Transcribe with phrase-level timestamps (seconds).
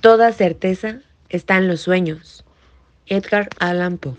[0.00, 2.44] Toda certeza está en los sueños.
[3.06, 4.14] Edgar Allan Poe.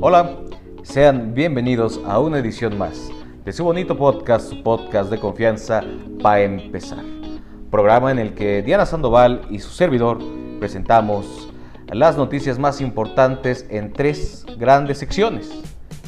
[0.00, 0.38] Hola,
[0.82, 3.10] sean bienvenidos a una edición más
[3.44, 5.82] de su bonito podcast, su podcast de confianza
[6.20, 7.21] para empezar.
[7.72, 10.18] Programa en el que Diana Sandoval y su servidor
[10.60, 11.48] presentamos
[11.90, 15.50] las noticias más importantes en tres grandes secciones,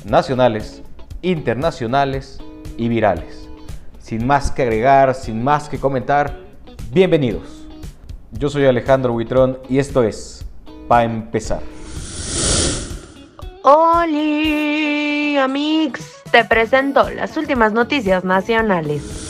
[0.05, 0.83] nacionales,
[1.23, 2.38] internacionales
[2.77, 3.48] y virales.
[3.98, 6.38] Sin más que agregar, sin más que comentar,
[6.93, 7.66] bienvenidos.
[8.33, 10.45] Yo soy Alejandro Buitrón y esto es
[10.87, 11.62] Pa' empezar.
[13.62, 16.12] Hola, amigos.
[16.30, 19.23] Te presento las últimas noticias nacionales.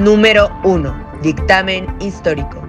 [0.00, 1.20] Número 1.
[1.22, 2.66] Dictamen histórico.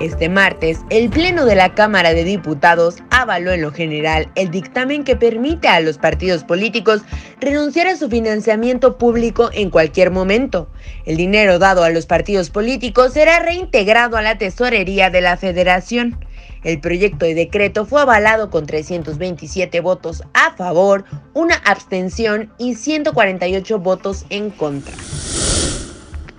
[0.00, 5.04] Este martes, el Pleno de la Cámara de Diputados avaló en lo general el dictamen
[5.04, 7.02] que permite a los partidos políticos
[7.38, 10.68] renunciar a su financiamiento público en cualquier momento.
[11.04, 16.18] El dinero dado a los partidos políticos será reintegrado a la tesorería de la Federación.
[16.64, 23.78] El proyecto de decreto fue avalado con 327 votos a favor, una abstención y 148
[23.78, 24.92] votos en contra.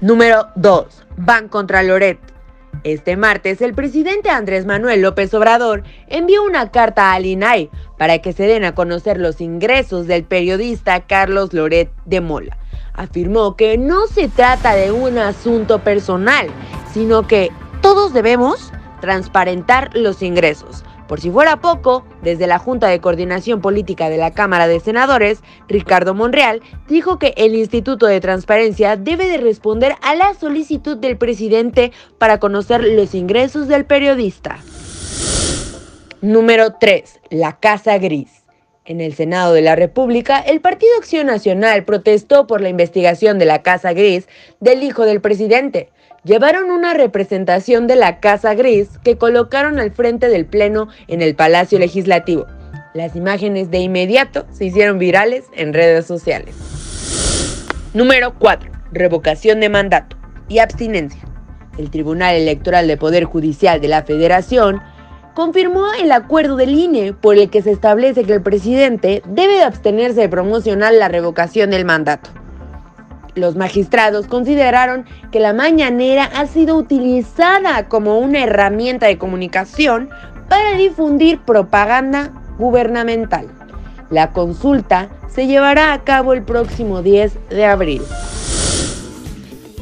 [0.02, 1.06] Número 2.
[1.16, 2.20] Ban contra Loret.
[2.84, 8.34] Este martes, el presidente Andrés Manuel López Obrador envió una carta al INAI para que
[8.34, 12.58] se den a conocer los ingresos del periodista Carlos Loret de Mola.
[12.94, 16.48] Afirmó que no se trata de un asunto personal,
[16.94, 17.50] sino que
[17.82, 20.84] todos debemos transparentar los ingresos.
[21.08, 25.42] Por si fuera poco, desde la Junta de Coordinación Política de la Cámara de Senadores,
[25.68, 31.18] Ricardo Monreal dijo que el Instituto de Transparencia debe de responder a la solicitud del
[31.18, 34.58] presidente para conocer los ingresos del periodista.
[36.22, 37.20] Número 3.
[37.30, 38.45] La Casa Gris.
[38.86, 43.46] En el Senado de la República, el Partido Acción Nacional protestó por la investigación de
[43.46, 44.28] la Casa Gris
[44.60, 45.90] del hijo del presidente
[46.26, 51.36] llevaron una representación de la Casa Gris que colocaron al frente del Pleno en el
[51.36, 52.46] Palacio Legislativo.
[52.94, 56.56] Las imágenes de inmediato se hicieron virales en redes sociales.
[57.94, 58.72] Número 4.
[58.92, 60.18] Revocación de mandato
[60.50, 61.22] y abstinencia.
[61.78, 64.82] El Tribunal Electoral de Poder Judicial de la Federación
[65.36, 69.64] confirmó el acuerdo del INE por el que se establece que el presidente debe de
[69.64, 72.32] abstenerse de promocionar la revocación del mandato.
[73.36, 80.10] Los magistrados consideraron que la mañanera ha sido utilizada como una herramienta de comunicación
[80.48, 83.48] para difundir propaganda gubernamental.
[84.10, 88.02] La consulta se llevará a cabo el próximo 10 de abril.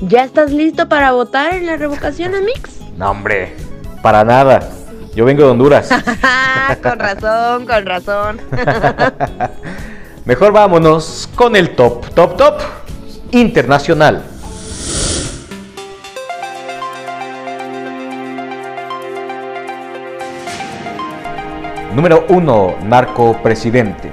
[0.01, 2.81] ¿Ya estás listo para votar en la revocación, Amix?
[2.97, 3.55] No, hombre,
[4.01, 4.67] para nada.
[5.15, 5.89] Yo vengo de Honduras.
[6.81, 8.41] con razón, con razón.
[10.25, 12.61] Mejor vámonos con el top, top, top
[13.31, 14.23] internacional.
[21.93, 22.75] Número 1.
[22.85, 24.09] Narcopresidente.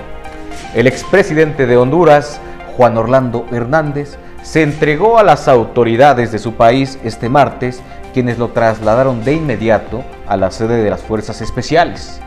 [0.75, 2.39] El expresidente de Honduras,
[2.77, 7.83] Juan Orlando Hernández, se entregó a las autoridades de su país este martes,
[8.13, 12.21] quienes lo trasladaron de inmediato a la sede de las Fuerzas Especiales.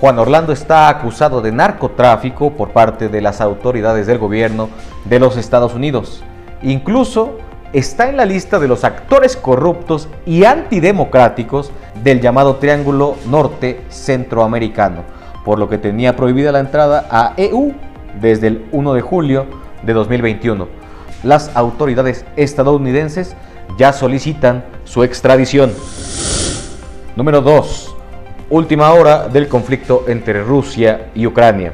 [0.00, 4.68] Juan Orlando está acusado de narcotráfico por parte de las autoridades del gobierno
[5.04, 6.24] de los Estados Unidos.
[6.62, 7.38] Incluso
[7.72, 11.70] está en la lista de los actores corruptos y antidemocráticos
[12.02, 15.02] del llamado Triángulo Norte Centroamericano,
[15.44, 17.72] por lo que tenía prohibida la entrada a EU
[18.20, 19.46] desde el 1 de julio
[19.82, 20.68] de 2021.
[21.22, 23.36] Las autoridades estadounidenses
[23.76, 25.72] ya solicitan su extradición.
[27.16, 27.96] Número 2.
[28.50, 31.72] Última hora del conflicto entre Rusia y Ucrania.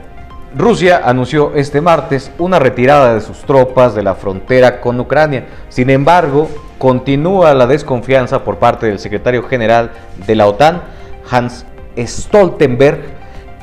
[0.56, 5.46] Rusia anunció este martes una retirada de sus tropas de la frontera con Ucrania.
[5.68, 6.48] Sin embargo,
[6.78, 9.90] continúa la desconfianza por parte del secretario general
[10.26, 10.82] de la OTAN,
[11.30, 11.66] Hans
[11.98, 13.00] Stoltenberg,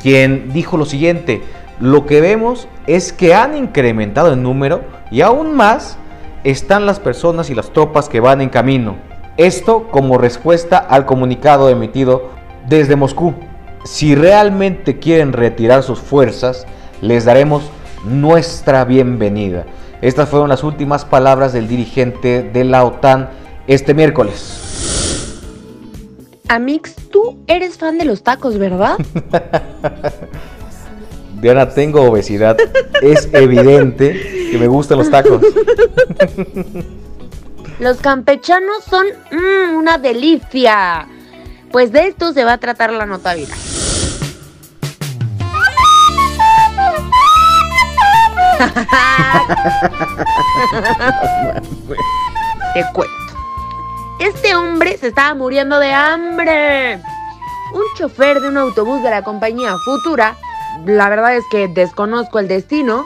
[0.01, 1.41] quien dijo lo siguiente,
[1.79, 5.97] lo que vemos es que han incrementado el número y aún más
[6.45, 8.97] están las personas y las tropas que van en camino.
[9.35, 12.29] Esto como respuesta al comunicado emitido
[12.69, 13.33] desde Moscú.
[13.83, 16.67] Si realmente quieren retirar sus fuerzas,
[17.01, 17.63] les daremos
[18.05, 19.65] nuestra bienvenida.
[20.01, 23.29] Estas fueron las últimas palabras del dirigente de la OTAN
[23.65, 24.61] este miércoles.
[26.47, 28.97] Amix, tú eres fan de los tacos, ¿verdad?
[31.41, 32.55] Diana, tengo obesidad.
[33.01, 35.41] Es evidente que me gustan los tacos.
[37.77, 41.05] Los campechanos son mm, una delicia.
[41.73, 43.57] Pues de esto se va a tratar la nota viral.
[52.73, 53.13] Te cuento.
[54.21, 57.01] Este hombre se estaba muriendo de hambre.
[57.73, 60.37] Un chofer de un autobús de la compañía Futura,
[60.85, 63.03] la verdad es que desconozco el destino,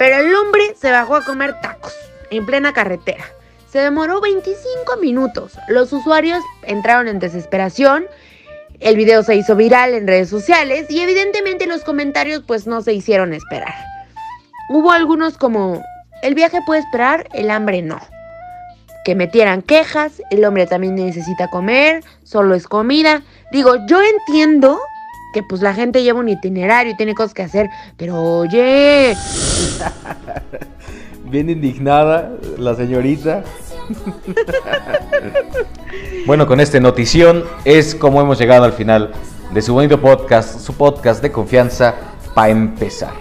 [0.00, 1.92] pero el hombre se bajó a comer tacos
[2.30, 3.22] en plena carretera.
[3.70, 5.58] Se demoró 25 minutos.
[5.68, 8.06] Los usuarios entraron en desesperación.
[8.80, 12.94] El video se hizo viral en redes sociales y evidentemente los comentarios pues no se
[12.94, 13.74] hicieron esperar.
[14.70, 15.84] Hubo algunos como,
[16.22, 18.00] el viaje puede esperar, el hambre no.
[19.04, 23.20] Que metieran quejas, el hombre también necesita comer, solo es comida.
[23.52, 24.80] Digo, yo entiendo
[25.32, 29.16] que pues la gente lleva un itinerario y tiene cosas que hacer, pero oye...
[31.24, 33.44] Bien indignada la señorita.
[36.26, 39.12] bueno, con esta notición es como hemos llegado al final
[39.52, 41.94] de su bonito podcast, su podcast de confianza
[42.34, 43.12] para empezar.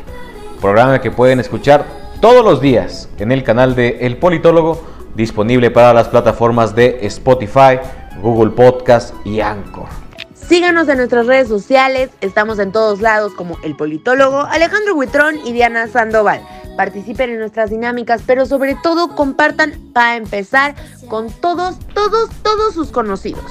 [0.60, 1.86] Programa que pueden escuchar
[2.20, 4.84] todos los días en el canal de El Politólogo,
[5.16, 7.80] disponible para las plataformas de Spotify,
[8.22, 10.09] Google Podcast y Anchor.
[10.50, 15.54] Síganos en nuestras redes sociales, estamos en todos lados como El Politólogo, Alejandro Huitrón y
[15.54, 16.42] Diana Sandoval.
[16.76, 20.74] Participen en nuestras dinámicas, pero sobre todo compartan para empezar
[21.08, 23.46] con todos, todos, todos sus conocidos.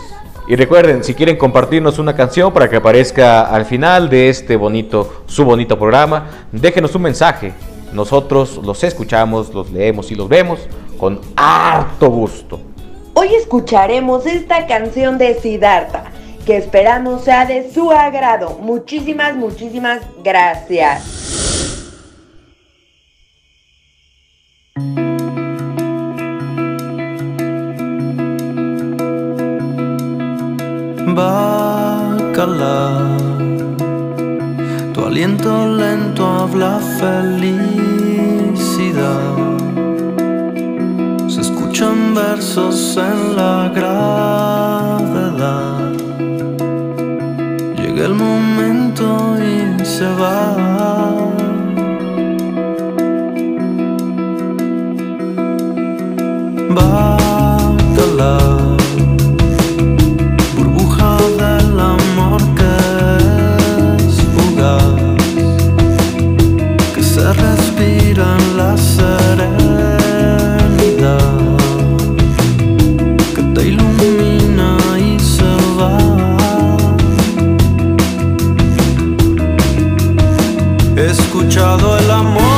[0.49, 5.23] Y recuerden, si quieren compartirnos una canción para que aparezca al final de este bonito,
[5.27, 7.53] su bonito programa, déjenos un mensaje.
[7.93, 10.59] Nosotros los escuchamos, los leemos y los vemos
[10.99, 12.61] con harto gusto.
[13.15, 16.05] Hoy escucharemos esta canción de Siddhartha,
[16.49, 18.59] que esperamos sea de su agrado.
[18.63, 21.05] Muchísimas, muchísimas gracias.
[34.95, 37.77] Tu aliento lento habla felicidad.
[41.29, 44.48] Se escuchan versos en la gravedad.
[50.19, 50.68] Y
[81.07, 82.58] escuchado el amor.